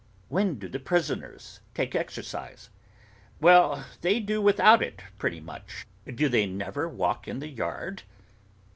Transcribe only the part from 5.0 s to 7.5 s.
pretty much.' 'Do they never walk in the